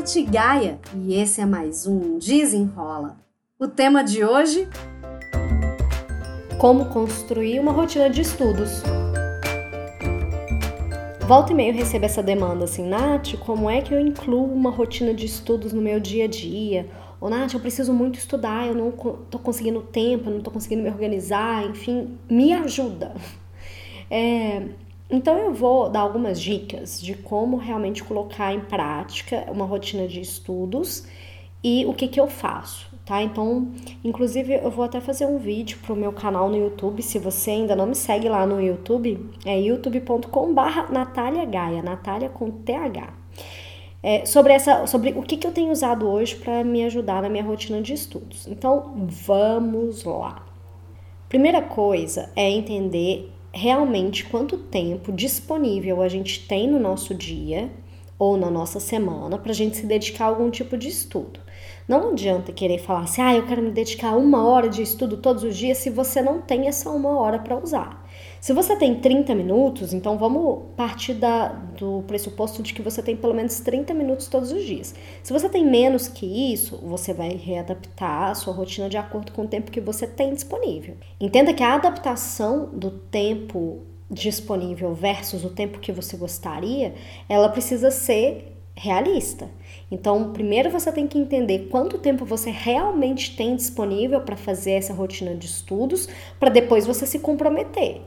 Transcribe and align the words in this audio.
Nath 0.00 0.16
Gaia 0.30 0.80
e 0.96 1.12
esse 1.12 1.42
é 1.42 1.44
mais 1.44 1.86
um 1.86 2.18
Desenrola. 2.18 3.18
O 3.58 3.68
tema 3.68 4.02
de 4.02 4.24
hoje: 4.24 4.66
Como 6.58 6.86
construir 6.86 7.60
uma 7.60 7.70
rotina 7.70 8.08
de 8.08 8.22
estudos. 8.22 8.82
Volta 11.28 11.52
e 11.52 11.54
meio 11.54 11.74
recebo 11.74 12.06
essa 12.06 12.22
demanda 12.22 12.64
assim, 12.64 12.88
Nath, 12.88 13.34
como 13.40 13.68
é 13.68 13.82
que 13.82 13.92
eu 13.92 14.00
incluo 14.00 14.50
uma 14.50 14.70
rotina 14.70 15.12
de 15.12 15.26
estudos 15.26 15.74
no 15.74 15.82
meu 15.82 16.00
dia 16.00 16.24
a 16.24 16.28
dia? 16.28 16.88
Ou 17.20 17.28
Nath, 17.28 17.52
eu 17.52 17.60
preciso 17.60 17.92
muito 17.92 18.18
estudar, 18.18 18.68
eu 18.68 18.74
não 18.74 18.90
tô 18.90 19.38
conseguindo 19.38 19.82
tempo, 19.82 20.30
eu 20.30 20.34
não 20.34 20.40
tô 20.40 20.50
conseguindo 20.50 20.82
me 20.82 20.88
organizar, 20.88 21.62
enfim, 21.68 22.16
me 22.26 22.54
ajuda. 22.54 23.14
É, 24.12 24.66
então 25.10 25.36
eu 25.38 25.52
vou 25.52 25.88
dar 25.88 26.00
algumas 26.00 26.40
dicas 26.40 27.00
de 27.00 27.14
como 27.14 27.56
realmente 27.56 28.04
colocar 28.04 28.52
em 28.52 28.60
prática 28.60 29.46
uma 29.50 29.64
rotina 29.64 30.06
de 30.06 30.20
estudos 30.20 31.06
e 31.62 31.84
o 31.86 31.92
que, 31.92 32.08
que 32.08 32.18
eu 32.18 32.26
faço, 32.26 32.88
tá? 33.04 33.22
Então, 33.22 33.72
inclusive, 34.02 34.54
eu 34.54 34.70
vou 34.70 34.84
até 34.84 35.00
fazer 35.00 35.26
um 35.26 35.38
vídeo 35.38 35.78
pro 35.82 35.94
meu 35.94 36.12
canal 36.12 36.48
no 36.48 36.56
YouTube. 36.56 37.02
Se 37.02 37.18
você 37.18 37.50
ainda 37.50 37.76
não 37.76 37.86
me 37.86 37.94
segue 37.94 38.28
lá 38.28 38.46
no 38.46 38.60
YouTube, 38.60 39.28
é 39.44 39.60
youtube.com/barra 39.60 40.88
Natália 40.90 41.44
Gaia, 41.44 41.82
Natália 41.82 42.30
com 42.30 42.50
TH. 42.50 43.12
É, 44.02 44.24
sobre, 44.24 44.54
essa, 44.54 44.86
sobre 44.86 45.10
o 45.10 45.22
que, 45.22 45.36
que 45.36 45.46
eu 45.46 45.52
tenho 45.52 45.70
usado 45.70 46.08
hoje 46.08 46.36
para 46.36 46.64
me 46.64 46.82
ajudar 46.84 47.20
na 47.20 47.28
minha 47.28 47.44
rotina 47.44 47.82
de 47.82 47.92
estudos. 47.92 48.46
Então, 48.46 48.94
vamos 48.96 50.04
lá. 50.04 50.46
Primeira 51.28 51.60
coisa 51.60 52.30
é 52.34 52.48
entender 52.48 53.30
realmente 53.52 54.24
quanto 54.24 54.56
tempo 54.56 55.12
disponível 55.12 56.02
a 56.02 56.08
gente 56.08 56.46
tem 56.46 56.68
no 56.68 56.78
nosso 56.78 57.14
dia 57.14 57.70
ou 58.18 58.36
na 58.36 58.50
nossa 58.50 58.78
semana 58.78 59.38
para 59.38 59.50
a 59.50 59.54
gente 59.54 59.76
se 59.76 59.86
dedicar 59.86 60.26
a 60.26 60.28
algum 60.28 60.50
tipo 60.50 60.76
de 60.76 60.88
estudo. 60.88 61.40
Não 61.88 62.10
adianta 62.10 62.52
querer 62.52 62.78
falar 62.78 63.00
assim, 63.00 63.22
ah, 63.22 63.34
eu 63.34 63.46
quero 63.46 63.62
me 63.62 63.70
dedicar 63.70 64.16
uma 64.16 64.46
hora 64.46 64.68
de 64.68 64.82
estudo 64.82 65.16
todos 65.16 65.42
os 65.42 65.56
dias 65.56 65.78
se 65.78 65.90
você 65.90 66.22
não 66.22 66.40
tem 66.40 66.68
essa 66.68 66.90
uma 66.90 67.18
hora 67.18 67.38
para 67.38 67.56
usar. 67.56 67.99
Se 68.40 68.52
você 68.52 68.74
tem 68.76 69.00
30 69.00 69.34
minutos, 69.34 69.92
então 69.92 70.16
vamos 70.16 70.62
partir 70.76 71.14
da, 71.14 71.48
do 71.48 72.02
pressuposto 72.06 72.62
de 72.62 72.72
que 72.72 72.82
você 72.82 73.02
tem 73.02 73.16
pelo 73.16 73.34
menos 73.34 73.60
30 73.60 73.92
minutos 73.92 74.28
todos 74.28 74.50
os 74.50 74.64
dias. 74.64 74.94
Se 75.22 75.32
você 75.32 75.48
tem 75.48 75.64
menos 75.64 76.08
que 76.08 76.52
isso, 76.52 76.76
você 76.78 77.12
vai 77.12 77.30
readaptar 77.30 78.30
a 78.30 78.34
sua 78.34 78.54
rotina 78.54 78.88
de 78.88 78.96
acordo 78.96 79.32
com 79.32 79.42
o 79.42 79.48
tempo 79.48 79.70
que 79.70 79.80
você 79.80 80.06
tem 80.06 80.32
disponível. 80.32 80.96
Entenda 81.20 81.52
que 81.52 81.62
a 81.62 81.74
adaptação 81.74 82.70
do 82.72 82.90
tempo 82.90 83.82
disponível 84.10 84.92
versus 84.92 85.44
o 85.44 85.50
tempo 85.50 85.78
que 85.78 85.92
você 85.92 86.16
gostaria, 86.16 86.94
ela 87.28 87.48
precisa 87.48 87.90
ser 87.90 88.59
realista. 88.76 89.48
Então, 89.90 90.32
primeiro 90.32 90.70
você 90.70 90.90
tem 90.90 91.06
que 91.06 91.18
entender 91.18 91.68
quanto 91.70 91.98
tempo 91.98 92.24
você 92.24 92.50
realmente 92.50 93.36
tem 93.36 93.56
disponível 93.56 94.20
para 94.20 94.36
fazer 94.36 94.72
essa 94.72 94.94
rotina 94.94 95.34
de 95.34 95.46
estudos, 95.46 96.08
para 96.38 96.50
depois 96.50 96.86
você 96.86 97.06
se 97.06 97.18
comprometer. 97.18 98.00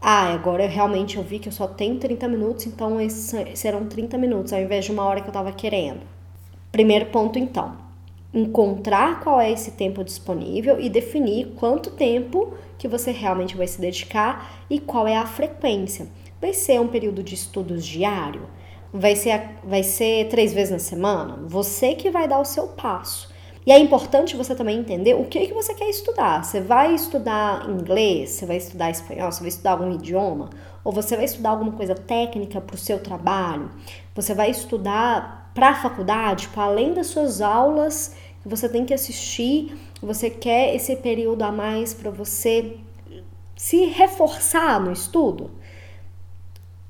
Ah, 0.00 0.32
agora 0.32 0.64
eu 0.64 0.68
realmente 0.68 1.16
eu 1.16 1.24
vi 1.24 1.38
que 1.40 1.48
eu 1.48 1.52
só 1.52 1.66
tenho 1.66 1.98
30 1.98 2.28
minutos, 2.28 2.66
então 2.66 3.00
esses 3.00 3.34
serão 3.58 3.86
30 3.86 4.16
minutos 4.16 4.52
ao 4.52 4.60
invés 4.60 4.84
de 4.84 4.92
uma 4.92 5.04
hora 5.04 5.20
que 5.20 5.26
eu 5.26 5.30
estava 5.32 5.50
querendo. 5.50 6.00
Primeiro 6.70 7.06
ponto, 7.06 7.38
então, 7.38 7.76
encontrar 8.32 9.20
qual 9.20 9.40
é 9.40 9.50
esse 9.50 9.72
tempo 9.72 10.04
disponível 10.04 10.78
e 10.80 10.88
definir 10.88 11.54
quanto 11.56 11.90
tempo 11.90 12.54
que 12.78 12.86
você 12.86 13.10
realmente 13.10 13.56
vai 13.56 13.66
se 13.66 13.80
dedicar 13.80 14.64
e 14.70 14.78
qual 14.78 15.08
é 15.08 15.16
a 15.16 15.26
frequência. 15.26 16.06
Vai 16.40 16.52
ser 16.52 16.80
um 16.80 16.86
período 16.86 17.22
de 17.22 17.34
estudos 17.34 17.84
diário? 17.84 18.42
Vai 18.92 19.14
ser, 19.16 19.42
vai 19.62 19.82
ser 19.82 20.28
três 20.28 20.52
vezes 20.52 20.72
na 20.72 20.78
semana? 20.78 21.38
Você 21.46 21.94
que 21.94 22.10
vai 22.10 22.26
dar 22.26 22.40
o 22.40 22.44
seu 22.44 22.68
passo. 22.68 23.28
E 23.66 23.72
é 23.72 23.78
importante 23.78 24.34
você 24.34 24.54
também 24.54 24.78
entender 24.78 25.14
o 25.14 25.26
que, 25.26 25.46
que 25.46 25.52
você 25.52 25.74
quer 25.74 25.90
estudar. 25.90 26.42
Você 26.42 26.58
vai 26.58 26.94
estudar 26.94 27.68
inglês, 27.68 28.30
você 28.30 28.46
vai 28.46 28.56
estudar 28.56 28.90
espanhol, 28.90 29.30
você 29.30 29.40
vai 29.40 29.48
estudar 29.48 29.72
algum 29.72 29.92
idioma, 29.92 30.48
ou 30.82 30.90
você 30.90 31.16
vai 31.16 31.26
estudar 31.26 31.50
alguma 31.50 31.72
coisa 31.72 31.94
técnica 31.94 32.62
para 32.62 32.74
o 32.74 32.78
seu 32.78 32.98
trabalho, 32.98 33.70
você 34.14 34.32
vai 34.32 34.50
estudar 34.50 35.50
para 35.54 35.68
a 35.68 35.74
faculdade, 35.74 36.44
tipo, 36.44 36.58
além 36.58 36.94
das 36.94 37.08
suas 37.08 37.42
aulas 37.42 38.14
que 38.40 38.48
você 38.48 38.70
tem 38.70 38.86
que 38.86 38.94
assistir, 38.94 39.76
você 40.00 40.30
quer 40.30 40.74
esse 40.74 40.96
período 40.96 41.42
a 41.42 41.52
mais 41.52 41.92
para 41.92 42.10
você 42.10 42.78
se 43.54 43.84
reforçar 43.84 44.80
no 44.80 44.92
estudo. 44.92 45.50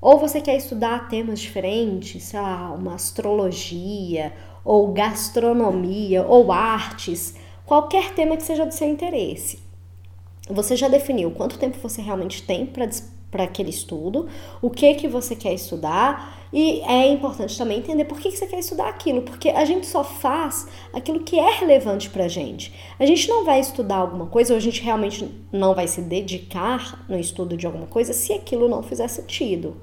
Ou 0.01 0.19
você 0.19 0.41
quer 0.41 0.57
estudar 0.57 1.09
temas 1.09 1.41
diferentes, 1.41 2.23
sei 2.23 2.41
lá, 2.41 2.73
uma 2.73 2.95
astrologia, 2.95 4.33
ou 4.65 4.93
gastronomia, 4.93 6.25
ou 6.25 6.53
artes, 6.53 7.35
qualquer 7.67 8.15
tema 8.15 8.37
que 8.37 8.45
seja 8.45 8.65
do 8.65 8.73
seu 8.73 8.89
interesse. 8.89 9.59
Você 10.49 10.77
já 10.77 10.89
definiu 10.89 11.33
quanto 11.33 11.59
tempo 11.59 11.79
você 11.79 12.01
realmente 12.01 12.43
tem 12.43 12.65
para 12.65 12.89
aquele 13.33 13.71
estudo, 13.71 14.29
o 14.63 14.71
que 14.71 14.95
que 14.95 15.09
você 15.09 15.37
quer 15.37 15.53
estudar, 15.53 16.39
e 16.53 16.81
é 16.81 17.09
importante 17.09 17.57
também 17.59 17.79
entender 17.79 18.05
por 18.07 18.19
que, 18.19 18.31
que 18.31 18.39
você 18.39 18.47
quer 18.47 18.59
estudar 18.59 18.89
aquilo, 18.89 19.23
porque 19.23 19.51
a 19.51 19.65
gente 19.65 19.87
só 19.87 20.03
faz 20.03 20.67
aquilo 20.93 21.21
que 21.21 21.39
é 21.39 21.51
relevante 21.51 22.09
para 22.09 22.25
a 22.25 22.29
gente. 22.29 22.73
A 22.99 23.05
gente 23.05 23.29
não 23.29 23.45
vai 23.45 23.61
estudar 23.61 23.97
alguma 23.97 24.27
coisa, 24.27 24.55
ou 24.55 24.57
a 24.57 24.61
gente 24.61 24.83
realmente 24.83 25.29
não 25.53 25.75
vai 25.75 25.87
se 25.87 26.01
dedicar 26.01 27.05
no 27.09 27.19
estudo 27.19 27.57
de 27.57 27.67
alguma 27.67 27.87
coisa 27.87 28.13
se 28.13 28.33
aquilo 28.33 28.69
não 28.69 28.83
fizer 28.83 29.09
sentido. 29.09 29.77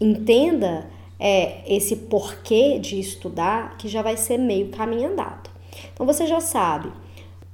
Entenda 0.00 0.88
é, 1.18 1.62
esse 1.66 1.96
porquê 1.96 2.78
de 2.78 2.98
estudar, 3.00 3.76
que 3.76 3.88
já 3.88 4.02
vai 4.02 4.16
ser 4.16 4.38
meio 4.38 4.68
caminho 4.68 5.10
andado. 5.10 5.50
Então 5.92 6.06
você 6.06 6.26
já 6.26 6.40
sabe 6.40 6.92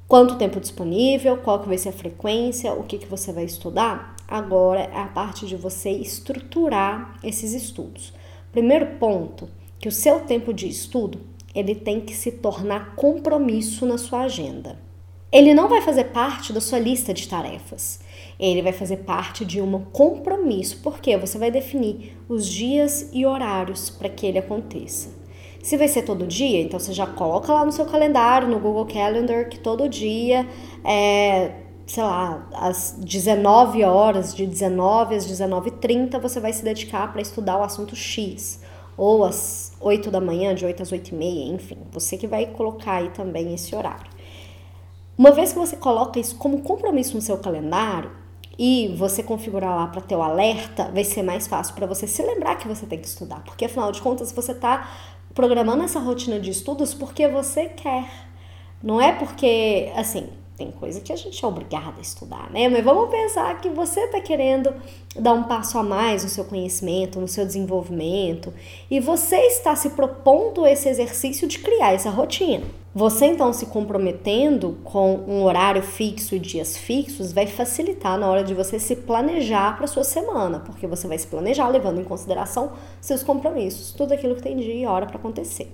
quanto 0.06 0.36
tempo 0.36 0.60
disponível, 0.60 1.36
qual 1.38 1.60
que 1.60 1.68
vai 1.68 1.78
ser 1.78 1.90
a 1.90 1.92
frequência, 1.92 2.72
o 2.72 2.82
que, 2.82 2.98
que 2.98 3.06
você 3.06 3.32
vai 3.32 3.44
estudar. 3.44 4.17
Agora 4.28 4.80
é 4.80 5.00
a 5.00 5.06
parte 5.06 5.46
de 5.46 5.56
você 5.56 5.88
estruturar 5.90 7.18
esses 7.24 7.54
estudos. 7.54 8.12
Primeiro 8.52 8.98
ponto, 8.98 9.48
que 9.80 9.88
o 9.88 9.92
seu 9.92 10.20
tempo 10.20 10.52
de 10.52 10.68
estudo 10.68 11.20
ele 11.54 11.74
tem 11.74 12.00
que 12.00 12.14
se 12.14 12.32
tornar 12.32 12.94
compromisso 12.94 13.86
na 13.86 13.96
sua 13.96 14.20
agenda. 14.24 14.78
Ele 15.32 15.54
não 15.54 15.66
vai 15.66 15.80
fazer 15.80 16.04
parte 16.04 16.52
da 16.52 16.60
sua 16.60 16.78
lista 16.78 17.14
de 17.14 17.26
tarefas. 17.26 18.00
Ele 18.38 18.62
vai 18.62 18.72
fazer 18.72 18.98
parte 18.98 19.44
de 19.44 19.60
um 19.60 19.80
compromisso, 19.80 20.80
porque 20.82 21.16
você 21.16 21.38
vai 21.38 21.50
definir 21.50 22.16
os 22.28 22.46
dias 22.46 23.10
e 23.12 23.24
horários 23.24 23.90
para 23.90 24.08
que 24.08 24.26
ele 24.26 24.38
aconteça. 24.38 25.10
Se 25.62 25.76
vai 25.76 25.88
ser 25.88 26.02
todo 26.02 26.26
dia, 26.26 26.60
então 26.60 26.78
você 26.78 26.92
já 26.92 27.06
coloca 27.06 27.52
lá 27.52 27.64
no 27.64 27.72
seu 27.72 27.84
calendário, 27.84 28.48
no 28.48 28.60
Google 28.60 28.86
Calendar, 28.86 29.48
que 29.48 29.58
todo 29.58 29.88
dia 29.88 30.46
é, 30.84 31.50
sei 31.88 32.02
lá, 32.02 32.46
às 32.52 32.96
19 32.98 33.82
horas, 33.82 34.34
de 34.34 34.46
19 34.46 35.16
às 35.16 35.26
19h30, 35.26 36.20
você 36.20 36.38
vai 36.38 36.52
se 36.52 36.62
dedicar 36.62 37.10
para 37.10 37.22
estudar 37.22 37.58
o 37.58 37.62
assunto 37.62 37.96
X. 37.96 38.60
Ou 38.96 39.24
às 39.24 39.72
8 39.80 40.10
da 40.10 40.20
manhã, 40.20 40.54
de 40.54 40.66
8 40.66 40.82
às 40.82 40.92
8 40.92 41.08
e 41.08 41.14
meia, 41.14 41.54
enfim, 41.54 41.78
você 41.90 42.16
que 42.16 42.26
vai 42.26 42.46
colocar 42.46 42.94
aí 42.94 43.10
também 43.10 43.54
esse 43.54 43.74
horário. 43.74 44.10
Uma 45.16 45.30
vez 45.32 45.52
que 45.52 45.58
você 45.58 45.76
coloca 45.76 46.20
isso 46.20 46.36
como 46.36 46.60
compromisso 46.62 47.14
no 47.14 47.22
seu 47.22 47.38
calendário 47.38 48.10
e 48.58 48.94
você 48.98 49.22
configurar 49.22 49.74
lá 49.74 49.86
para 49.86 50.00
ter 50.00 50.14
o 50.14 50.22
alerta, 50.22 50.90
vai 50.92 51.04
ser 51.04 51.22
mais 51.22 51.46
fácil 51.46 51.74
para 51.74 51.86
você 51.86 52.06
se 52.06 52.22
lembrar 52.22 52.56
que 52.56 52.68
você 52.68 52.86
tem 52.86 52.98
que 52.98 53.06
estudar, 53.06 53.42
porque 53.44 53.64
afinal 53.64 53.90
de 53.92 54.02
contas 54.02 54.30
você 54.32 54.52
está 54.52 54.90
programando 55.34 55.84
essa 55.84 56.00
rotina 56.00 56.38
de 56.38 56.50
estudos 56.50 56.92
porque 56.92 57.28
você 57.28 57.66
quer. 57.66 58.10
Não 58.82 59.00
é 59.00 59.12
porque, 59.12 59.92
assim, 59.96 60.28
tem 60.58 60.72
coisa 60.72 61.00
que 61.00 61.12
a 61.12 61.16
gente 61.16 61.42
é 61.42 61.46
obrigada 61.46 61.94
a 61.98 62.00
estudar, 62.00 62.50
né? 62.50 62.68
Mas 62.68 62.84
vamos 62.84 63.08
pensar 63.10 63.60
que 63.60 63.68
você 63.68 64.00
está 64.00 64.20
querendo 64.20 64.74
dar 65.14 65.32
um 65.32 65.44
passo 65.44 65.78
a 65.78 65.84
mais 65.84 66.24
no 66.24 66.28
seu 66.28 66.44
conhecimento, 66.44 67.20
no 67.20 67.28
seu 67.28 67.46
desenvolvimento, 67.46 68.52
e 68.90 68.98
você 68.98 69.36
está 69.36 69.76
se 69.76 69.90
propondo 69.90 70.66
esse 70.66 70.88
exercício 70.88 71.46
de 71.46 71.60
criar 71.60 71.92
essa 71.92 72.10
rotina. 72.10 72.66
Você 72.92 73.26
então 73.26 73.52
se 73.52 73.66
comprometendo 73.66 74.78
com 74.82 75.14
um 75.28 75.44
horário 75.44 75.80
fixo 75.80 76.34
e 76.34 76.40
dias 76.40 76.76
fixos 76.76 77.32
vai 77.32 77.46
facilitar 77.46 78.18
na 78.18 78.28
hora 78.28 78.42
de 78.42 78.52
você 78.52 78.80
se 78.80 78.96
planejar 78.96 79.76
para 79.76 79.86
sua 79.86 80.02
semana, 80.02 80.58
porque 80.58 80.88
você 80.88 81.06
vai 81.06 81.18
se 81.18 81.28
planejar 81.28 81.68
levando 81.68 82.00
em 82.00 82.04
consideração 82.04 82.72
seus 83.00 83.22
compromissos, 83.22 83.92
tudo 83.92 84.12
aquilo 84.12 84.34
que 84.34 84.42
tem 84.42 84.56
dia 84.56 84.74
e 84.74 84.86
hora 84.86 85.06
para 85.06 85.18
acontecer. 85.18 85.72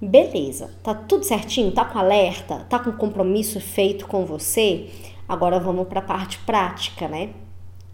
Beleza, 0.00 0.70
tá 0.80 0.94
tudo 0.94 1.24
certinho? 1.24 1.72
Tá 1.72 1.84
com 1.84 1.98
alerta? 1.98 2.64
Tá 2.70 2.78
com 2.78 2.92
compromisso 2.92 3.60
feito 3.60 4.06
com 4.06 4.24
você? 4.24 4.88
Agora 5.28 5.58
vamos 5.58 5.88
para 5.88 5.98
a 5.98 6.04
parte 6.04 6.38
prática, 6.38 7.08
né? 7.08 7.30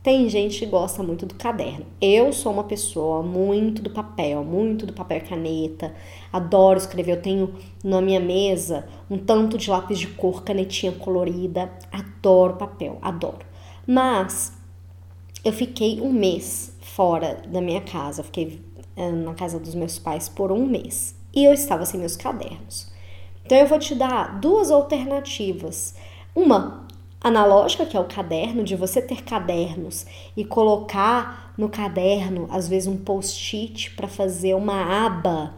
Tem 0.02 0.28
gente 0.28 0.58
que 0.58 0.66
gosta 0.66 1.02
muito 1.02 1.24
do 1.24 1.34
caderno. 1.34 1.86
Eu 1.98 2.30
sou 2.30 2.52
uma 2.52 2.64
pessoa 2.64 3.22
muito 3.22 3.80
do 3.80 3.88
papel, 3.88 4.44
muito 4.44 4.84
do 4.84 4.92
papel 4.92 5.16
e 5.16 5.20
caneta. 5.22 5.94
Adoro 6.30 6.76
escrever. 6.76 7.12
Eu 7.12 7.22
tenho 7.22 7.54
na 7.82 8.02
minha 8.02 8.20
mesa 8.20 8.86
um 9.08 9.16
tanto 9.16 9.56
de 9.56 9.70
lápis 9.70 9.98
de 9.98 10.08
cor, 10.08 10.44
canetinha 10.44 10.92
colorida. 10.92 11.72
Adoro 11.90 12.56
papel, 12.56 12.98
adoro. 13.00 13.46
Mas 13.86 14.52
eu 15.42 15.54
fiquei 15.54 16.02
um 16.02 16.12
mês 16.12 16.76
fora 16.82 17.40
da 17.48 17.62
minha 17.62 17.80
casa. 17.80 18.20
Eu 18.20 18.24
fiquei 18.26 18.60
eh, 18.94 19.10
na 19.10 19.32
casa 19.32 19.58
dos 19.58 19.74
meus 19.74 19.98
pais 19.98 20.28
por 20.28 20.52
um 20.52 20.66
mês. 20.66 21.24
E 21.34 21.44
eu 21.44 21.52
estava 21.52 21.84
sem 21.84 21.98
meus 21.98 22.16
cadernos. 22.16 22.92
Então 23.44 23.58
eu 23.58 23.66
vou 23.66 23.78
te 23.78 23.94
dar 23.94 24.40
duas 24.40 24.70
alternativas. 24.70 25.94
Uma 26.34 26.86
analógica, 27.20 27.86
que 27.86 27.96
é 27.96 28.00
o 28.00 28.04
caderno, 28.04 28.62
de 28.62 28.76
você 28.76 29.00
ter 29.00 29.22
cadernos 29.22 30.06
e 30.36 30.44
colocar 30.44 31.54
no 31.56 31.69
caderno, 31.69 32.46
às 32.50 32.69
vezes, 32.69 32.86
um 32.86 32.96
post-it 32.96 33.92
para 33.92 34.08
fazer 34.08 34.54
uma 34.54 35.06
aba 35.06 35.54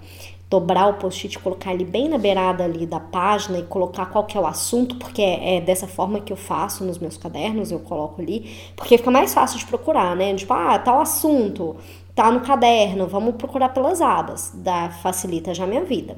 dobrar 0.49 0.89
o 0.89 0.95
post-it, 0.95 1.39
colocar 1.39 1.75
ele 1.75 1.85
bem 1.85 2.09
na 2.09 2.19
beirada 2.19 2.65
ali 2.65 2.87
da 2.87 3.01
página 3.01 3.59
e 3.59 3.65
colocar 3.65 4.07
qual 4.07 4.25
que 4.25 4.39
é 4.39 4.41
o 4.41 4.47
assunto, 4.47 4.97
porque 4.97 5.21
é, 5.21 5.57
é, 5.57 5.61
dessa 5.61 5.89
forma 5.89 6.21
que 6.21 6.33
eu 6.33 6.37
faço 6.37 6.85
nos 6.85 6.99
meus 6.99 7.17
cadernos, 7.17 7.73
eu 7.73 7.81
coloco 7.81 8.21
ali, 8.21 8.51
porque 8.77 8.97
fica 8.97 9.11
mais 9.11 9.35
fácil 9.35 9.59
de 9.59 9.67
procurar, 9.67 10.15
né? 10.15 10.35
Tipo, 10.35 10.53
ah, 10.53 10.79
tal 10.79 11.01
assunto, 11.01 11.77
tá 12.15 12.31
no 12.31 12.41
caderno, 12.41 13.09
vamos 13.09 13.35
procurar 13.35 13.71
pelas 13.71 14.01
abas, 14.01 14.53
dá, 14.55 14.91
facilita 14.91 15.53
já 15.53 15.65
a 15.65 15.67
minha 15.67 15.85
vida. 15.85 16.17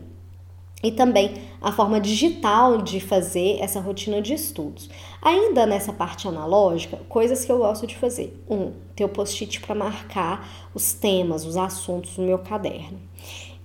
E 0.81 0.93
também 0.93 1.35
a 1.61 1.73
forma 1.73 2.01
digital 2.01 2.79
de 2.79 3.01
fazer 3.01 3.59
essa 3.61 3.81
rotina 3.81 4.23
de 4.23 4.35
estudos. 4.35 4.89
Ainda 5.21 5.67
nessa 5.67 5.93
parte 5.93 6.29
analógica, 6.29 6.99
coisas 7.09 7.45
que 7.45 7.51
eu 7.51 7.59
gosto 7.59 7.85
de 7.85 7.97
fazer. 7.97 8.41
Um, 8.49 8.73
ter 8.95 9.05
o 9.05 9.09
post-it 9.09 9.61
para 9.61 9.75
marcar 9.75 10.49
os 10.73 10.93
temas, 10.93 11.45
os 11.45 11.57
assuntos 11.57 12.17
no 12.17 12.27
meu 12.27 12.39
caderno. 12.39 13.01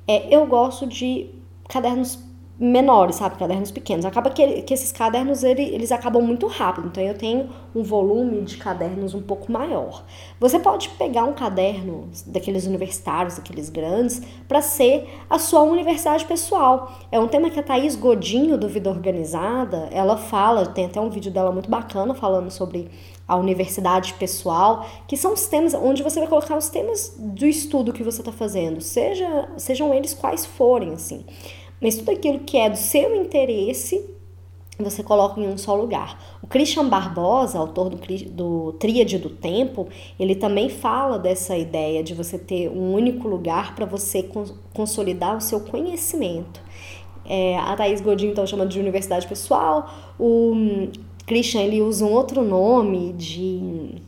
É, 0.08 0.34
eu 0.34 0.46
gosto 0.46 0.86
de 0.88 1.30
cadernos 1.70 2.20
menores, 2.60 3.16
sabe? 3.16 3.38
Cadernos 3.38 3.72
pequenos. 3.72 4.06
Acaba 4.06 4.30
que, 4.30 4.62
que 4.62 4.74
esses 4.74 4.92
cadernos 4.92 5.44
ele, 5.44 5.64
eles 5.64 5.92
acabam 5.92 6.22
muito 6.22 6.46
rápido, 6.48 6.88
então 6.88 7.04
eu 7.04 7.18
tenho 7.18 7.50
um 7.76 7.82
volume 7.82 8.42
de 8.42 8.58
cadernos 8.58 9.14
um 9.16 9.22
pouco 9.22 9.52
maior. 9.52 10.04
Você 10.40 10.60
pode 10.60 10.90
pegar 10.90 11.24
um 11.24 11.34
caderno 11.34 12.10
daqueles 12.28 12.66
universitários, 12.66 13.36
daqueles 13.36 13.70
grandes, 13.70 14.22
para 14.48 14.62
ser 14.62 15.10
a 15.30 15.40
sua 15.40 15.64
universidade 15.64 16.26
pessoal. 16.26 16.92
É 17.12 17.20
um 17.20 17.28
tema 17.28 17.50
que 17.50 17.60
a 17.60 17.64
Thaís 17.64 17.96
Godinho, 17.96 18.58
do 18.58 18.68
Vida 18.68 18.90
Organizada, 18.90 19.90
ela 19.92 20.16
fala, 20.16 20.66
tem 20.68 20.86
até 20.86 21.02
um 21.02 21.10
vídeo 21.10 21.32
dela 21.32 21.52
muito 21.52 21.70
bacana 21.70 22.14
falando 22.14 22.52
sobre 22.52 22.90
a 23.34 23.36
universidade 23.36 24.14
pessoal, 24.14 24.86
que 25.08 25.18
são 25.18 25.34
os 25.34 25.48
temas 25.48 25.74
onde 25.74 26.04
você 26.04 26.20
vai 26.20 26.30
colocar 26.30 26.56
os 26.56 26.70
temas 26.70 27.16
do 27.18 27.48
estudo 27.48 27.92
que 27.92 28.04
você 28.04 28.22
está 28.22 28.32
fazendo, 28.32 28.80
seja, 28.80 29.50
sejam 29.58 29.94
eles 29.94 30.14
quais 30.14 30.46
forem, 30.46 30.94
assim. 30.94 31.26
Mas 31.82 31.96
tudo 31.96 32.12
aquilo 32.12 32.40
que 32.40 32.58
é 32.58 32.70
do 32.70 32.78
seu 32.78 33.16
interesse, 33.16 34.06
você 34.80 35.02
coloca 35.02 35.40
em 35.42 35.48
um 35.48 35.58
só 35.58 35.76
lugar. 35.76 36.38
O 36.42 36.48
Christian 36.48 36.88
Barbosa, 36.88 37.58
autor 37.58 37.90
do, 37.90 37.98
do 38.30 38.74
Tríade 38.74 39.18
do 39.18 39.30
Tempo, 39.30 39.88
ele 40.20 40.36
também 40.36 40.70
fala 40.70 41.18
dessa 41.18 41.58
ideia 41.58 42.04
de 42.04 42.14
você 42.14 42.38
ter 42.38 42.70
um 42.70 42.94
único 42.94 43.28
lugar 43.28 43.74
para 43.74 43.86
você 43.86 44.30
consolidar 44.74 45.36
o 45.38 45.42
seu 45.42 45.60
conhecimento. 45.60 46.62
É, 47.26 47.58
a 47.58 47.76
Thaís 47.76 48.02
Godinho 48.02 48.32
então 48.32 48.46
chama 48.46 48.66
de 48.66 48.80
universidade 48.80 49.26
pessoal, 49.28 49.90
o 50.20 50.90
Christian 51.26 51.62
ele 51.62 51.82
usa 51.82 52.06
um 52.06 52.12
outro 52.12 52.44
nome 52.44 53.14
de. 53.14 54.02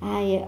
Ai, 0.00 0.44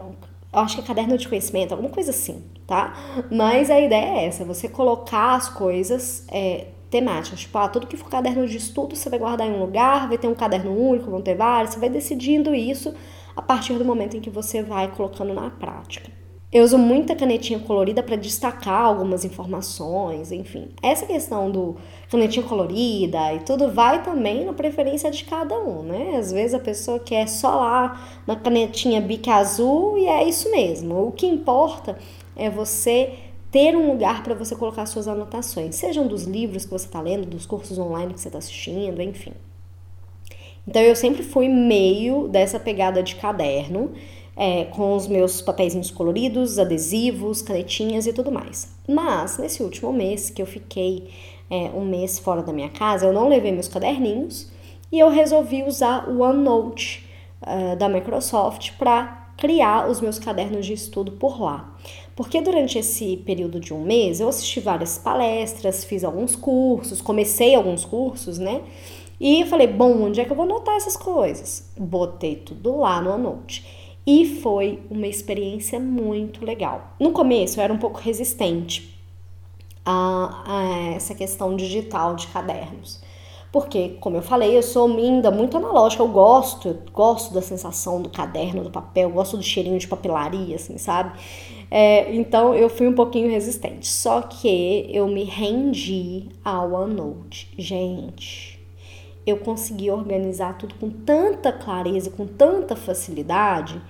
eu 0.53 0.61
acho 0.61 0.77
que 0.77 0.83
é 0.83 0.85
caderno 0.85 1.19
de 1.19 1.29
conhecimento, 1.29 1.73
alguma 1.73 1.91
coisa 1.91 2.11
assim, 2.11 2.43
tá? 2.67 2.95
Mas 3.31 3.71
a 3.71 3.81
ideia 3.81 4.21
é 4.21 4.27
essa: 4.27 4.45
você 4.45 4.69
colocar 4.69 5.35
as 5.35 5.49
coisas 5.49 6.25
é, 6.29 6.69
temáticas. 6.91 7.41
Tipo, 7.41 7.59
ah, 7.59 7.69
tudo 7.69 7.87
que 7.87 7.97
for 7.97 8.09
caderno 8.09 8.47
de 8.47 8.57
estudo 8.57 8.95
você 8.95 9.11
vai 9.11 9.19
guardar 9.19 9.49
em 9.49 9.53
um 9.53 9.61
lugar, 9.61 10.09
vai 10.09 10.19
ter 10.19 10.29
um 10.29 10.35
caderno 10.35 10.77
único, 10.77 11.11
vão 11.11 11.21
ter 11.21 11.35
vários, 11.35 11.75
você 11.75 11.81
vai 11.81 11.89
decidindo 11.89 12.55
isso 12.55 12.95
a 13.37 13.43
partir 13.43 13.75
do 13.75 13.85
momento 13.85 14.17
em 14.17 14.21
que 14.21 14.31
você 14.31 14.63
vai 14.63 14.91
colocando 14.93 15.35
na 15.35 15.51
prática. 15.51 16.24
Eu 16.55 16.63
uso 16.63 16.79
muita 16.79 17.17
canetinha 17.17 17.59
colorida 17.59 18.01
para 18.01 18.15
destacar 18.15 18.83
algumas 18.83 19.25
informações, 19.25 20.31
enfim. 20.31 20.69
Essa 20.81 21.05
questão 21.05 21.51
do 21.51 21.75
canetinha 22.09 22.47
colorida 22.47 23.35
e 23.35 23.41
tudo 23.41 23.73
vai 23.73 24.05
também 24.05 24.45
na 24.45 24.53
preferência 24.53 25.11
de 25.11 25.25
cada 25.25 25.59
um, 25.59 25.83
né? 25.83 26.15
Às 26.17 26.31
vezes 26.31 26.55
a 26.55 26.61
pessoa 26.61 27.01
quer 27.01 27.27
só 27.27 27.57
lá 27.57 28.21
na 28.25 28.37
canetinha 28.37 29.01
bique 29.01 29.29
azul 29.29 29.99
e 29.99 30.07
é 30.07 30.29
isso 30.29 30.49
mesmo. 30.53 31.09
O 31.09 31.11
que 31.11 31.27
importa 31.27 31.99
é 32.37 32.49
você 32.49 33.15
ter 33.51 33.75
um 33.75 33.91
lugar 33.91 34.23
para 34.23 34.37
você 34.37 34.55
colocar 34.55 34.87
suas 34.87 35.09
anotações, 35.09 35.75
sejam 35.75 36.07
dos 36.07 36.23
livros 36.23 36.65
que 36.65 36.71
você 36.71 36.87
está 36.87 37.01
lendo, 37.01 37.27
dos 37.27 37.47
cursos 37.47 37.77
online 37.81 38.15
que 38.15 38.21
você 38.21 38.29
está 38.29 38.39
assistindo, 38.39 39.03
enfim. 39.03 39.33
Então 40.69 40.81
eu 40.81 40.95
sempre 40.95 41.25
fui 41.25 41.49
meio 41.49 42.29
dessa 42.29 42.61
pegada 42.61 43.03
de 43.03 43.17
caderno 43.17 43.93
é, 44.37 44.65
com 44.65 44.95
os 44.97 45.07
meus 45.07 45.41
papéis 45.41 45.91
coloridos, 45.91 46.59
adesivos, 46.59 47.43
canetinhas 47.43 48.07
e 48.07 48.13
tudo 48.13 48.33
mais. 48.33 48.75
Mas 48.89 49.39
nesse 49.39 49.63
último 49.63 49.93
mês 49.93 50.31
que 50.31 50.43
eu 50.43 50.47
fiquei 50.47 51.09
é, 51.51 51.71
um 51.75 51.85
mês 51.85 52.19
fora 52.19 52.43
da 52.43 52.53
minha 52.53 52.71
casa, 52.71 53.07
eu 53.07 53.13
não 53.13 53.29
levei 53.29 53.53
meus 53.53 53.69
caderninhos 53.69 54.51
e 54.91 54.99
eu 54.99 55.09
resolvi 55.09 55.63
usar 55.63 56.09
o 56.09 56.21
OneNote 56.21 57.05
uh, 57.43 57.77
da 57.77 57.89
Microsoft 57.89 58.73
para 58.79 59.33
criar 59.37 59.91
os 59.91 60.01
meus 60.01 60.19
cadernos 60.19 60.65
de 60.65 60.73
estudo 60.73 61.13
por 61.13 61.41
lá. 61.41 61.77
Porque 62.15 62.41
durante 62.41 62.79
esse 62.79 63.17
período 63.19 63.59
de 63.59 63.75
um 63.75 63.83
mês 63.83 64.21
eu 64.21 64.29
assisti 64.29 64.61
várias 64.61 64.97
palestras, 64.99 65.85
fiz 65.85 66.05
alguns 66.05 66.37
cursos, 66.37 67.01
comecei 67.01 67.55
alguns 67.55 67.85
cursos, 67.85 68.39
né? 68.39 68.63
E 69.19 69.41
eu 69.41 69.47
falei, 69.47 69.67
bom, 69.67 70.03
onde 70.03 70.21
é 70.21 70.25
que 70.25 70.31
eu 70.31 70.37
vou 70.37 70.45
anotar 70.45 70.77
essas 70.77 70.97
coisas? 70.97 71.71
Botei 71.77 72.37
tudo 72.37 72.79
lá 72.79 73.01
no 73.01 73.13
OneNote. 73.13 73.84
E 74.07 74.41
foi 74.41 74.83
uma 74.91 75.07
experiência 75.07 75.81
muito 75.81 76.45
legal. 76.45 76.95
No 77.01 77.13
começo 77.13 77.59
eu 77.59 77.65
era 77.65 77.73
um 77.73 77.79
pouco 77.79 77.99
resistente 78.01 78.95
a, 79.85 80.43
a 80.47 80.95
essa 80.95 81.15
questão 81.15 81.57
digital 81.57 82.15
de 82.15 82.27
cadernos. 82.29 83.03
Porque, 83.55 83.91
como 84.01 84.17
eu 84.17 84.23
falei, 84.23 84.57
eu 84.59 84.65
sou 84.65 84.89
ainda 84.89 85.31
muito 85.31 85.57
analógica, 85.57 86.03
eu 86.03 86.09
gosto, 86.09 86.67
eu 86.67 86.79
gosto 86.93 87.33
da 87.33 87.41
sensação 87.41 88.03
do 88.03 88.09
caderno, 88.09 88.65
do 88.65 88.71
papel, 88.71 89.09
gosto 89.11 89.37
do 89.37 89.45
cheirinho 89.45 89.79
de 89.79 89.87
papelaria, 89.87 90.57
assim, 90.57 90.77
sabe? 90.77 91.17
É, 91.71 92.13
então 92.17 92.53
eu 92.53 92.69
fui 92.69 92.89
um 92.89 92.95
pouquinho 92.95 93.31
resistente. 93.31 93.87
Só 93.87 94.23
que 94.23 94.89
eu 94.91 95.07
me 95.07 95.23
rendi 95.23 96.31
ao 96.45 96.73
OneNote. 96.73 97.49
Gente, 97.57 98.54
eu 99.27 99.39
consegui 99.39 99.91
organizar 99.91 100.59
tudo 100.59 100.75
com 100.75 100.91
tanta 100.91 101.53
clareza, 101.53 102.11
com 102.11 102.27
tanta 102.27 102.77
facilidade, 102.77 103.81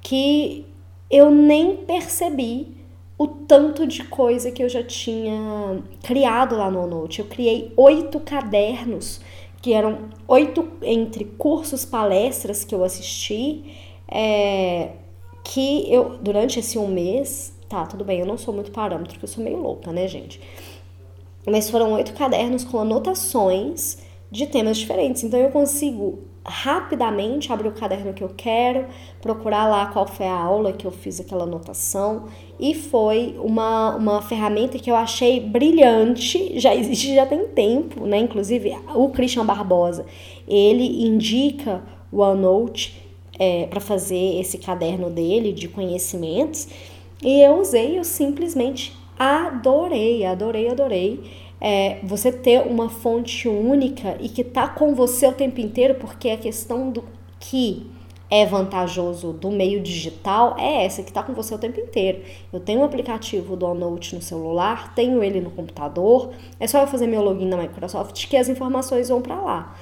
que 0.00 0.66
eu 1.10 1.30
nem 1.30 1.76
percebi 1.76 2.76
o 3.16 3.26
tanto 3.26 3.86
de 3.86 4.04
coisa 4.04 4.52
que 4.52 4.62
eu 4.62 4.68
já 4.68 4.82
tinha 4.82 5.82
criado 6.02 6.56
lá 6.56 6.70
no 6.70 6.86
Note. 6.86 7.18
Eu 7.18 7.26
criei 7.26 7.72
oito 7.76 8.20
cadernos, 8.20 9.20
que 9.60 9.72
eram 9.72 10.10
oito 10.28 10.68
entre 10.82 11.24
cursos, 11.24 11.84
palestras 11.84 12.62
que 12.62 12.74
eu 12.74 12.84
assisti, 12.84 13.74
é, 14.06 14.92
que 15.42 15.92
eu, 15.92 16.18
durante 16.18 16.60
esse 16.60 16.78
um 16.78 16.86
mês, 16.86 17.52
tá, 17.68 17.84
tudo 17.86 18.04
bem, 18.04 18.20
eu 18.20 18.26
não 18.26 18.38
sou 18.38 18.54
muito 18.54 18.70
parâmetro, 18.70 19.14
porque 19.14 19.24
eu 19.24 19.28
sou 19.28 19.42
meio 19.42 19.60
louca, 19.60 19.90
né, 19.90 20.06
gente? 20.06 20.40
Mas 21.44 21.68
foram 21.68 21.92
oito 21.94 22.12
cadernos 22.12 22.62
com 22.62 22.78
anotações 22.78 23.98
de 24.30 24.46
temas 24.46 24.76
diferentes. 24.76 25.24
Então 25.24 25.38
eu 25.38 25.50
consigo 25.50 26.20
rapidamente 26.44 27.52
abrir 27.52 27.68
o 27.68 27.72
caderno 27.72 28.14
que 28.14 28.24
eu 28.24 28.30
quero, 28.34 28.86
procurar 29.20 29.66
lá 29.68 29.86
qual 29.86 30.06
foi 30.06 30.26
a 30.26 30.32
aula 30.32 30.72
que 30.72 30.86
eu 30.86 30.90
fiz 30.90 31.20
aquela 31.20 31.44
anotação 31.44 32.24
e 32.58 32.74
foi 32.74 33.36
uma, 33.38 33.94
uma 33.96 34.22
ferramenta 34.22 34.78
que 34.78 34.90
eu 34.90 34.96
achei 34.96 35.40
brilhante, 35.40 36.58
já 36.58 36.74
existe 36.74 37.14
já 37.14 37.26
tem 37.26 37.46
tempo, 37.48 38.06
né? 38.06 38.18
Inclusive 38.18 38.74
o 38.94 39.10
Christian 39.10 39.44
Barbosa, 39.44 40.06
ele 40.46 41.06
indica 41.06 41.82
o 42.10 42.20
OneNote 42.20 42.96
é, 43.38 43.66
para 43.66 43.80
fazer 43.80 44.40
esse 44.40 44.56
caderno 44.56 45.10
dele 45.10 45.52
de 45.52 45.68
conhecimentos 45.68 46.66
e 47.22 47.40
eu 47.40 47.60
usei, 47.60 47.98
eu 47.98 48.04
simplesmente 48.04 48.96
adorei, 49.18 50.24
adorei, 50.24 50.68
adorei 50.68 51.47
é, 51.60 51.98
você 52.02 52.30
ter 52.32 52.60
uma 52.66 52.88
fonte 52.88 53.48
única 53.48 54.16
e 54.20 54.28
que 54.28 54.44
tá 54.44 54.68
com 54.68 54.94
você 54.94 55.26
o 55.26 55.32
tempo 55.32 55.60
inteiro, 55.60 55.94
porque 55.94 56.30
a 56.30 56.36
questão 56.36 56.90
do 56.90 57.04
que 57.40 57.90
é 58.30 58.44
vantajoso 58.44 59.32
do 59.32 59.50
meio 59.50 59.80
digital 59.80 60.54
é 60.58 60.84
essa, 60.84 61.02
que 61.02 61.10
está 61.10 61.22
com 61.22 61.32
você 61.32 61.54
o 61.54 61.58
tempo 61.58 61.80
inteiro. 61.80 62.22
Eu 62.52 62.60
tenho 62.60 62.80
um 62.80 62.84
aplicativo 62.84 63.56
do 63.56 63.66
OneNote 63.66 64.14
no 64.14 64.22
celular, 64.22 64.94
tenho 64.94 65.22
ele 65.22 65.40
no 65.40 65.50
computador, 65.50 66.30
é 66.60 66.66
só 66.66 66.80
eu 66.80 66.86
fazer 66.86 67.06
meu 67.06 67.22
login 67.22 67.46
na 67.46 67.56
Microsoft 67.56 68.28
que 68.28 68.36
as 68.36 68.48
informações 68.48 69.08
vão 69.08 69.22
para 69.22 69.40
lá 69.40 69.74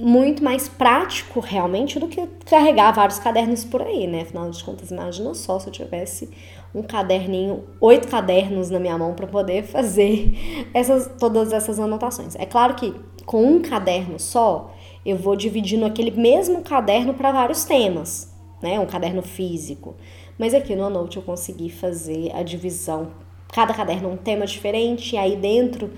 muito 0.00 0.44
mais 0.44 0.68
prático 0.68 1.40
realmente 1.40 1.98
do 1.98 2.06
que 2.06 2.24
carregar 2.46 2.92
vários 2.92 3.18
cadernos 3.18 3.64
por 3.64 3.82
aí, 3.82 4.06
né? 4.06 4.22
Afinal 4.22 4.48
de 4.48 4.62
contas, 4.62 4.92
imagina 4.92 5.34
só 5.34 5.58
se 5.58 5.66
eu 5.66 5.72
tivesse 5.72 6.30
um 6.74 6.82
caderninho, 6.82 7.64
oito 7.80 8.08
cadernos 8.08 8.70
na 8.70 8.78
minha 8.78 8.96
mão 8.96 9.14
para 9.14 9.26
poder 9.26 9.62
fazer 9.64 10.32
essas, 10.74 11.10
todas 11.18 11.52
essas 11.52 11.80
anotações. 11.80 12.34
É 12.36 12.46
claro 12.46 12.74
que 12.74 12.94
com 13.24 13.44
um 13.44 13.60
caderno 13.60 14.18
só, 14.18 14.74
eu 15.04 15.16
vou 15.16 15.36
dividindo 15.36 15.84
aquele 15.84 16.10
mesmo 16.10 16.62
caderno 16.62 17.14
para 17.14 17.32
vários 17.32 17.64
temas, 17.64 18.32
né? 18.62 18.78
Um 18.80 18.86
caderno 18.86 19.22
físico. 19.22 19.96
Mas 20.38 20.54
aqui 20.54 20.74
no 20.74 20.88
Note 20.88 21.16
eu 21.16 21.22
consegui 21.22 21.70
fazer 21.70 22.30
a 22.34 22.42
divisão 22.42 23.08
cada 23.52 23.72
caderno 23.72 24.10
um 24.10 24.16
tema 24.16 24.46
diferente, 24.46 25.14
e 25.14 25.18
aí 25.18 25.36
dentro 25.36 25.90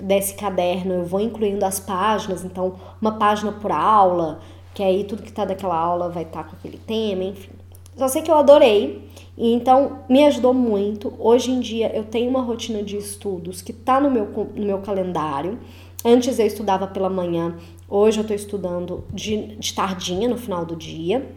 desse 0.00 0.34
caderno 0.34 0.94
eu 0.94 1.04
vou 1.04 1.20
incluindo 1.20 1.64
as 1.64 1.80
páginas, 1.80 2.44
então 2.44 2.76
uma 3.00 3.12
página 3.18 3.52
por 3.52 3.72
aula, 3.72 4.40
que 4.74 4.82
aí 4.82 5.04
tudo 5.04 5.22
que 5.22 5.32
tá 5.32 5.44
daquela 5.44 5.76
aula 5.76 6.08
vai 6.08 6.22
estar 6.22 6.44
tá 6.44 6.50
com 6.50 6.56
aquele 6.56 6.78
tema, 6.78 7.24
enfim. 7.24 7.50
Só 7.98 8.06
sei 8.06 8.22
que 8.22 8.30
eu 8.30 8.36
adorei, 8.36 9.10
e 9.36 9.52
então 9.52 9.98
me 10.08 10.24
ajudou 10.24 10.54
muito. 10.54 11.12
Hoje 11.18 11.50
em 11.50 11.58
dia 11.58 11.90
eu 11.92 12.04
tenho 12.04 12.30
uma 12.30 12.40
rotina 12.40 12.80
de 12.80 12.96
estudos 12.96 13.60
que 13.60 13.72
tá 13.72 14.00
no 14.00 14.08
meu, 14.08 14.28
no 14.54 14.64
meu 14.64 14.78
calendário. 14.78 15.58
Antes 16.04 16.38
eu 16.38 16.46
estudava 16.46 16.86
pela 16.86 17.10
manhã, 17.10 17.56
hoje 17.88 18.18
eu 18.18 18.22
estou 18.22 18.36
estudando 18.36 19.04
de, 19.12 19.56
de 19.56 19.74
tardinha 19.74 20.28
no 20.28 20.38
final 20.38 20.64
do 20.64 20.76
dia. 20.76 21.28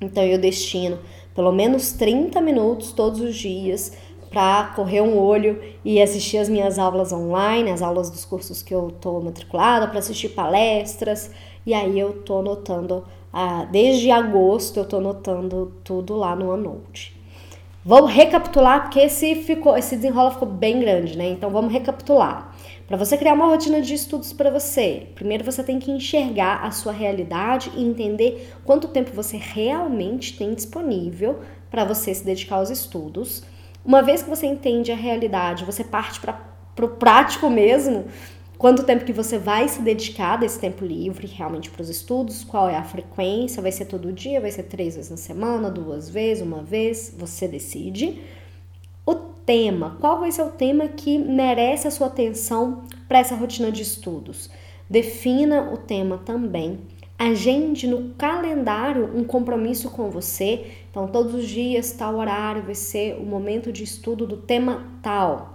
Então 0.00 0.24
eu 0.24 0.38
destino 0.40 0.98
pelo 1.36 1.52
menos 1.52 1.92
30 1.92 2.40
minutos 2.40 2.90
todos 2.90 3.20
os 3.20 3.36
dias 3.36 3.96
para 4.28 4.72
correr 4.74 5.02
um 5.02 5.16
olho 5.16 5.62
e 5.84 6.02
assistir 6.02 6.38
as 6.38 6.48
minhas 6.48 6.80
aulas 6.80 7.12
online, 7.12 7.70
as 7.70 7.80
aulas 7.80 8.10
dos 8.10 8.24
cursos 8.24 8.60
que 8.60 8.74
eu 8.74 8.88
estou 8.88 9.22
matriculada, 9.22 9.86
para 9.86 10.00
assistir 10.00 10.30
palestras. 10.30 11.30
E 11.64 11.74
aí 11.74 11.98
eu 11.98 12.10
estou 12.10 12.40
anotando, 12.40 13.04
ah, 13.32 13.66
desde 13.70 14.10
agosto 14.10 14.78
eu 14.78 14.82
estou 14.82 14.98
anotando 14.98 15.72
tudo 15.84 16.16
lá 16.16 16.34
no 16.34 16.50
OneNote. 16.50 17.20
Vamos 17.84 18.12
recapitular, 18.12 18.82
porque 18.82 19.00
esse, 19.00 19.34
ficou, 19.34 19.76
esse 19.76 19.96
desenrola 19.96 20.30
ficou 20.30 20.48
bem 20.48 20.78
grande, 20.78 21.18
né? 21.18 21.30
Então 21.30 21.50
vamos 21.50 21.72
recapitular. 21.72 22.54
Para 22.86 22.96
você 22.96 23.16
criar 23.16 23.34
uma 23.34 23.46
rotina 23.46 23.80
de 23.80 23.94
estudos 23.94 24.32
para 24.32 24.50
você, 24.50 25.08
primeiro 25.14 25.42
você 25.42 25.64
tem 25.64 25.78
que 25.78 25.90
enxergar 25.90 26.62
a 26.62 26.70
sua 26.70 26.92
realidade 26.92 27.72
e 27.74 27.82
entender 27.82 28.52
quanto 28.64 28.86
tempo 28.86 29.10
você 29.12 29.36
realmente 29.36 30.36
tem 30.36 30.54
disponível 30.54 31.40
para 31.70 31.84
você 31.84 32.14
se 32.14 32.24
dedicar 32.24 32.56
aos 32.56 32.70
estudos. 32.70 33.42
Uma 33.84 34.02
vez 34.02 34.22
que 34.22 34.30
você 34.30 34.46
entende 34.46 34.92
a 34.92 34.96
realidade, 34.96 35.64
você 35.64 35.82
parte 35.82 36.20
para 36.20 36.38
o 36.82 36.88
prático 36.88 37.50
mesmo, 37.50 38.04
quanto 38.62 38.84
tempo 38.84 39.04
que 39.04 39.12
você 39.12 39.38
vai 39.38 39.66
se 39.68 39.82
dedicar 39.82 40.36
desse 40.36 40.56
tempo 40.56 40.84
livre 40.84 41.26
realmente 41.26 41.68
para 41.68 41.82
os 41.82 41.88
estudos, 41.88 42.44
qual 42.44 42.70
é 42.70 42.76
a 42.76 42.84
frequência, 42.84 43.60
vai 43.60 43.72
ser 43.72 43.86
todo 43.86 44.12
dia, 44.12 44.40
vai 44.40 44.52
ser 44.52 44.62
três 44.62 44.94
vezes 44.94 45.10
na 45.10 45.16
semana, 45.16 45.68
duas 45.68 46.08
vezes, 46.08 46.44
uma 46.44 46.62
vez, 46.62 47.12
você 47.18 47.48
decide. 47.48 48.22
O 49.04 49.16
tema, 49.16 49.96
qual 50.00 50.20
vai 50.20 50.30
ser 50.30 50.42
o 50.42 50.50
tema 50.50 50.86
que 50.86 51.18
merece 51.18 51.88
a 51.88 51.90
sua 51.90 52.06
atenção 52.06 52.84
para 53.08 53.18
essa 53.18 53.34
rotina 53.34 53.72
de 53.72 53.82
estudos? 53.82 54.48
Defina 54.88 55.72
o 55.72 55.76
tema 55.76 56.18
também 56.18 56.78
agende 57.18 57.86
no 57.86 58.10
calendário 58.14 59.10
um 59.16 59.22
compromisso 59.22 59.90
com 59.90 60.10
você. 60.10 60.66
Então, 60.90 61.06
todos 61.06 61.34
os 61.34 61.48
dias, 61.48 61.92
tal 61.92 62.16
horário 62.16 62.62
vai 62.62 62.74
ser 62.74 63.16
o 63.16 63.24
momento 63.24 63.72
de 63.72 63.84
estudo 63.84 64.26
do 64.26 64.36
tema 64.36 64.86
tal. 65.00 65.51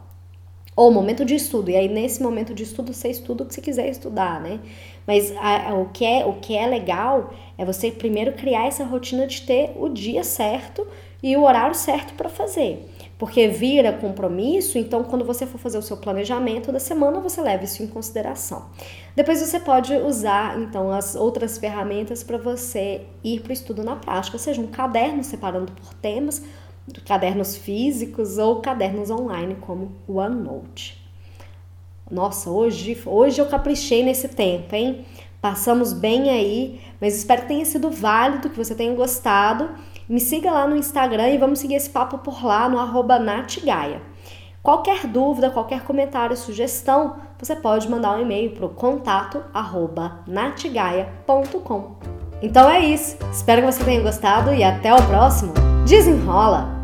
Ou 0.78 0.92
momento 0.92 1.26
de 1.26 1.36
estudo. 1.36 1.70
E 1.70 1.76
aí, 1.76 1.90
nesse 1.90 2.24
momento 2.24 2.54
de 2.54 2.64
estudo, 2.64 2.94
você 2.94 3.10
estuda 3.10 3.44
o 3.44 3.46
que 3.46 3.54
você 3.54 3.62
quiser 3.62 3.90
estudar, 3.90 4.40
né? 4.40 4.62
Mas 5.06 5.36
a, 5.36 5.72
a, 5.72 5.74
o, 5.76 5.90
que 5.90 6.06
é, 6.06 6.26
o 6.26 6.34
que 6.34 6.56
é 6.56 6.66
legal 6.66 7.34
é 7.58 7.66
você 7.66 7.92
primeiro 7.92 8.32
criar 8.32 8.68
essa 8.68 8.86
rotina 8.86 9.28
de 9.28 9.42
ter 9.42 9.72
o 9.76 9.90
dia 9.90 10.24
certo 10.24 10.88
e 11.22 11.36
o 11.36 11.44
horário 11.44 11.76
certo 11.76 12.14
para 12.14 12.30
fazer 12.30 12.88
porque 13.18 13.48
vira 13.48 13.92
compromisso, 13.92 14.78
então 14.78 15.04
quando 15.04 15.26
você 15.26 15.46
for 15.46 15.58
fazer 15.58 15.78
o 15.78 15.82
seu 15.82 15.98
planejamento 15.98 16.72
da 16.72 16.80
semana, 16.80 17.20
você 17.20 17.42
leva 17.42 17.64
isso 17.64 17.82
em 17.82 17.88
consideração. 17.88 18.68
Depois 19.16 19.42
você 19.42 19.60
pode 19.60 19.94
usar 19.94 20.60
então 20.62 20.92
as 20.92 21.16
outras 21.16 21.58
ferramentas 21.58 22.24
para 22.24 22.38
você 22.38 23.02
ir 23.24 23.42
para 23.42 23.50
o 23.50 23.54
estudo 23.54 23.84
na 23.84 23.96
prática, 23.96 24.38
seja 24.38 24.62
um 24.62 24.68
caderno 24.68 25.24
separando 25.24 25.72
por 25.72 25.94
temas, 25.96 26.44
cadernos 27.06 27.56
físicos 27.56 28.38
ou 28.38 28.62
cadernos 28.62 29.10
online 29.10 29.56
como 29.62 29.92
OneNote. 30.08 31.06
Nossa, 32.10 32.50
hoje, 32.50 32.98
hoje 33.06 33.42
eu 33.42 33.48
caprichei 33.48 34.04
nesse 34.04 34.30
tempo, 34.30 34.74
hein? 34.74 35.06
Passamos 35.42 35.94
bem 35.94 36.30
aí, 36.30 36.82
mas 37.00 37.16
espero 37.16 37.44
que 37.44 37.50
tenha 37.50 37.66
sido 37.66 37.92
válido, 37.92 38.50
que 38.50 38.58
você 38.58 38.74
tenha 38.74 38.94
gostado. 38.96 39.70
Me 40.08 40.20
siga 40.20 40.52
lá 40.52 40.66
no 40.66 40.76
Instagram 40.76 41.30
e 41.30 41.38
vamos 41.38 41.60
seguir 41.60 41.76
esse 41.76 41.90
papo 41.90 42.18
por 42.20 42.44
lá 42.44 42.70
no 42.70 42.80
arroba 42.80 43.20
natgaia. 43.20 44.02
Qualquer 44.64 45.06
dúvida, 45.08 45.50
qualquer 45.50 45.84
comentário, 45.84 46.36
sugestão, 46.36 47.18
você 47.40 47.56
pode 47.56 47.90
mandar 47.90 48.18
um 48.18 48.22
e-mail 48.22 48.52
para 48.52 48.66
o 48.66 48.70
contato 48.70 49.44
arroba 49.54 50.20
natgaia.com. 50.28 51.96
Então 52.42 52.70
é 52.70 52.80
isso, 52.80 53.18
espero 53.32 53.62
que 53.62 53.72
você 53.72 53.84
tenha 53.84 54.02
gostado 54.02 54.54
e 54.54 54.64
até 54.64 54.94
o 54.94 55.08
próximo. 55.08 55.54
Desenrola! 55.86 56.77